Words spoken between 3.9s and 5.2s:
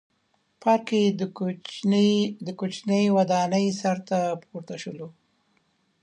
ته پورته شولو.